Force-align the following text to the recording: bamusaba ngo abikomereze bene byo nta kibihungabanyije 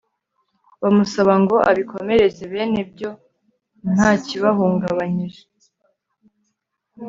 bamusaba 0.81 1.33
ngo 1.43 1.55
abikomereze 1.69 2.43
bene 2.53 2.81
byo 2.91 3.09
nta 3.93 4.09
kibihungabanyije 4.25 5.41